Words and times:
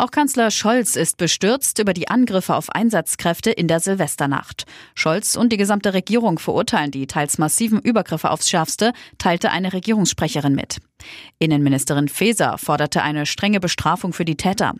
Auch 0.00 0.10
Kanzler 0.10 0.50
Scholz 0.50 0.96
ist 0.96 1.18
bestürzt 1.18 1.78
über 1.78 1.92
die 1.92 2.08
Angriffe 2.08 2.54
auf 2.54 2.70
Einsatzkräfte 2.70 3.50
in 3.50 3.68
der 3.68 3.80
Silvesternacht. 3.80 4.64
Scholz 4.94 5.36
und 5.36 5.52
die 5.52 5.58
gesamte 5.58 5.92
Regierung 5.92 6.38
verurteilen 6.38 6.90
die 6.90 7.06
teils 7.06 7.36
massiven 7.36 7.78
Übergriffe 7.78 8.30
aufs 8.30 8.48
Schärfste, 8.48 8.94
teilte 9.18 9.50
eine 9.50 9.74
Regierungssprecherin 9.74 10.54
mit. 10.54 10.78
Innenministerin 11.38 12.08
Faeser 12.08 12.56
forderte 12.56 13.02
eine 13.02 13.26
strenge 13.26 13.60
Bestrafung 13.60 14.14
für 14.14 14.24
die 14.24 14.38
Täter. 14.38 14.72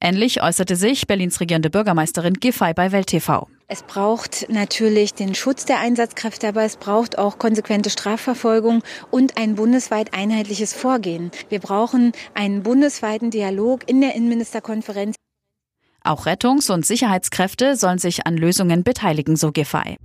Ähnlich 0.00 0.40
äußerte 0.40 0.76
sich 0.76 1.08
Berlins 1.08 1.40
regierende 1.40 1.68
Bürgermeisterin 1.68 2.34
Giffey 2.34 2.72
bei 2.72 2.92
Welt 2.92 3.08
TV. 3.08 3.48
Es 3.72 3.84
braucht 3.84 4.46
natürlich 4.48 5.14
den 5.14 5.36
Schutz 5.36 5.64
der 5.64 5.78
Einsatzkräfte, 5.78 6.48
aber 6.48 6.64
es 6.64 6.76
braucht 6.76 7.18
auch 7.18 7.38
konsequente 7.38 7.88
Strafverfolgung 7.88 8.82
und 9.12 9.36
ein 9.36 9.54
bundesweit 9.54 10.12
einheitliches 10.12 10.74
Vorgehen. 10.74 11.30
Wir 11.50 11.60
brauchen 11.60 12.10
einen 12.34 12.64
bundesweiten 12.64 13.30
Dialog 13.30 13.88
in 13.88 14.00
der 14.00 14.16
Innenministerkonferenz. 14.16 15.14
Auch 16.02 16.26
Rettungs- 16.26 16.68
und 16.68 16.84
Sicherheitskräfte 16.84 17.76
sollen 17.76 17.98
sich 17.98 18.26
an 18.26 18.36
Lösungen 18.36 18.82
beteiligen, 18.82 19.36
so 19.36 19.52
Giffey. 19.52 19.98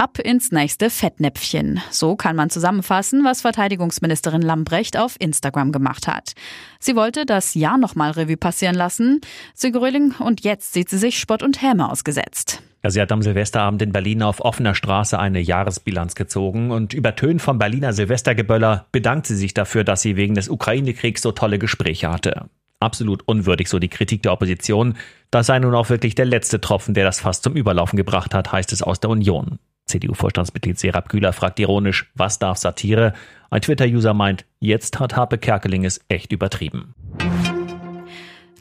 Ab 0.00 0.18
ins 0.18 0.50
nächste 0.50 0.88
Fettnäpfchen. 0.88 1.78
So 1.90 2.16
kann 2.16 2.34
man 2.34 2.48
zusammenfassen, 2.48 3.22
was 3.22 3.42
Verteidigungsministerin 3.42 4.40
Lambrecht 4.40 4.98
auf 4.98 5.16
Instagram 5.18 5.72
gemacht 5.72 6.08
hat. 6.08 6.32
Sie 6.78 6.96
wollte 6.96 7.26
das 7.26 7.52
Jahr 7.52 7.76
nochmal 7.76 8.12
Revue 8.12 8.38
passieren 8.38 8.76
lassen. 8.76 9.20
Sie 9.52 9.70
Gröling 9.70 10.14
und 10.18 10.42
jetzt 10.42 10.72
sieht 10.72 10.88
sie 10.88 10.96
sich 10.96 11.18
Spott 11.18 11.42
und 11.42 11.60
Häme 11.60 11.90
ausgesetzt. 11.90 12.62
Ja, 12.82 12.88
sie 12.88 12.98
hat 12.98 13.12
am 13.12 13.20
Silvesterabend 13.20 13.82
in 13.82 13.92
Berlin 13.92 14.22
auf 14.22 14.40
offener 14.40 14.74
Straße 14.74 15.18
eine 15.18 15.38
Jahresbilanz 15.38 16.14
gezogen 16.14 16.70
und 16.70 16.94
übertönt 16.94 17.42
vom 17.42 17.58
Berliner 17.58 17.92
Silvestergeböller 17.92 18.86
bedankt 18.92 19.26
sie 19.26 19.36
sich 19.36 19.52
dafür, 19.52 19.84
dass 19.84 20.00
sie 20.00 20.16
wegen 20.16 20.34
des 20.34 20.48
Ukraine-Kriegs 20.48 21.20
so 21.20 21.32
tolle 21.32 21.58
Gespräche 21.58 22.10
hatte. 22.10 22.46
Absolut 22.80 23.28
unwürdig, 23.28 23.68
so 23.68 23.78
die 23.78 23.88
Kritik 23.88 24.22
der 24.22 24.32
Opposition. 24.32 24.94
Das 25.30 25.48
sei 25.48 25.58
nun 25.58 25.74
auch 25.74 25.90
wirklich 25.90 26.14
der 26.14 26.24
letzte 26.24 26.58
Tropfen, 26.58 26.94
der 26.94 27.04
das 27.04 27.20
fast 27.20 27.44
zum 27.44 27.54
Überlaufen 27.54 27.98
gebracht 27.98 28.32
hat, 28.32 28.50
heißt 28.50 28.72
es 28.72 28.82
aus 28.82 28.98
der 28.98 29.10
Union. 29.10 29.58
CDU-Vorstandsmitglied 29.90 30.78
Serap 30.78 31.08
Güler 31.08 31.32
fragt 31.32 31.60
ironisch, 31.60 32.10
was 32.14 32.38
darf 32.38 32.58
Satire? 32.58 33.12
Ein 33.50 33.62
Twitter-User 33.62 34.14
meint, 34.14 34.44
jetzt 34.60 34.98
hat 34.98 35.16
Harpe 35.16 35.38
Kerkeling 35.38 35.84
es 35.84 36.00
echt 36.08 36.32
übertrieben. 36.32 36.94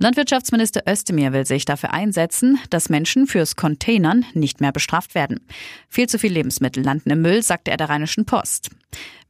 Landwirtschaftsminister 0.02 0.84
Özdemir 0.88 1.34
will 1.34 1.46
sich 1.46 1.66
dafür 1.66 1.92
einsetzen, 1.94 2.58
dass 2.70 2.90
Menschen 2.90 3.28
fürs 3.28 3.58
Containern 3.58 4.26
nicht 4.34 4.62
mehr 4.62 4.72
bestraft 4.72 5.14
werden. 5.14 5.42
Viel 5.90 6.08
zu 6.08 6.18
viel 6.18 6.32
Lebensmittel 6.32 6.84
landen 6.84 7.10
im 7.10 7.22
Müll, 7.22 7.44
sagte 7.44 7.72
er 7.72 7.78
der 7.78 7.90
Rheinischen 7.90 8.26
Post. 8.26 8.70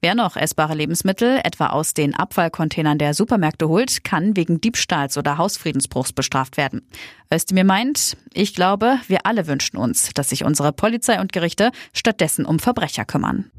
Wer 0.02 0.16
noch 0.16 0.38
essbare 0.38 0.75
Lebensmittel 0.75 1.42
etwa 1.44 1.67
aus 1.67 1.94
den 1.94 2.16
Abfallcontainern 2.16 2.97
der 2.97 3.14
Supermärkte 3.14 3.67
holt, 3.67 4.05
kann 4.05 4.38
wegen 4.38 4.61
Diebstahls 4.61 5.17
oder 5.17 5.38
Hausfriedensbruchs 5.38 6.14
bestraft 6.14 6.55
werden. 6.55 6.88
Özdemir 7.33 7.66
meint, 7.66 8.16
ich 8.33 8.53
glaube, 8.53 9.00
wir 9.08 9.25
alle 9.25 9.45
wünschen 9.47 9.75
uns, 9.75 10.11
dass 10.14 10.30
sich 10.30 10.45
unsere 10.45 10.72
Polizei 10.72 11.20
und 11.20 11.33
Gerichte 11.33 11.72
stattdessen 11.94 12.45
um 12.45 12.59
Verbrecher 12.59 13.03
kümmern. 13.03 13.52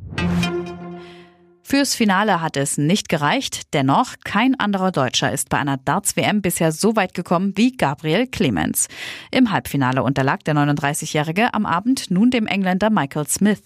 Fürs 1.70 1.94
Finale 1.94 2.40
hat 2.40 2.56
es 2.56 2.78
nicht 2.78 3.08
gereicht. 3.08 3.72
Dennoch, 3.74 4.16
kein 4.24 4.58
anderer 4.58 4.90
Deutscher 4.90 5.30
ist 5.32 5.50
bei 5.50 5.58
einer 5.58 5.76
Darts-WM 5.76 6.42
bisher 6.42 6.72
so 6.72 6.96
weit 6.96 7.14
gekommen 7.14 7.52
wie 7.54 7.76
Gabriel 7.76 8.26
Clemens. 8.26 8.88
Im 9.30 9.52
Halbfinale 9.52 10.02
unterlag 10.02 10.42
der 10.42 10.56
39-Jährige 10.56 11.54
am 11.54 11.66
Abend 11.66 12.10
nun 12.10 12.32
dem 12.32 12.48
Engländer 12.48 12.90
Michael 12.90 13.28
Smith. 13.28 13.62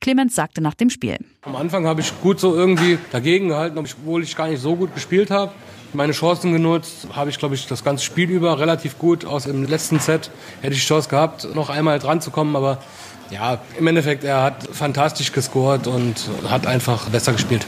Clemens 0.00 0.34
sagte 0.34 0.62
nach 0.62 0.74
dem 0.74 0.90
Spiel. 0.90 1.16
Am 1.42 1.54
Anfang 1.54 1.86
habe 1.86 2.00
ich 2.00 2.12
gut 2.22 2.40
so 2.40 2.56
irgendwie 2.56 2.98
dagegen 3.12 3.46
gehalten, 3.46 3.78
obwohl 3.78 4.24
ich 4.24 4.34
gar 4.34 4.48
nicht 4.48 4.60
so 4.60 4.74
gut 4.74 4.92
gespielt 4.92 5.30
habe 5.30 5.52
meine 5.94 6.12
Chancen 6.12 6.52
genutzt. 6.52 7.06
Habe 7.12 7.30
ich, 7.30 7.38
glaube 7.38 7.54
ich, 7.54 7.66
das 7.66 7.84
ganze 7.84 8.04
Spiel 8.04 8.30
über 8.30 8.58
relativ 8.58 8.98
gut. 8.98 9.24
Aus 9.24 9.44
dem 9.44 9.64
letzten 9.64 10.00
Set 10.00 10.30
hätte 10.60 10.74
ich 10.74 10.80
die 10.80 10.86
Chance 10.86 11.08
gehabt, 11.08 11.54
noch 11.54 11.70
einmal 11.70 11.98
dran 11.98 12.20
zu 12.20 12.30
kommen. 12.30 12.56
Aber 12.56 12.82
ja, 13.30 13.58
im 13.78 13.86
Endeffekt, 13.86 14.24
er 14.24 14.42
hat 14.42 14.68
fantastisch 14.72 15.32
gescored 15.32 15.86
und 15.86 16.28
hat 16.48 16.66
einfach 16.66 17.08
besser 17.10 17.32
gespielt. 17.32 17.66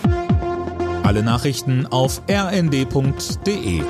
Alle 1.02 1.22
Nachrichten 1.22 1.86
auf 1.86 2.20
rnd.de 2.28 3.82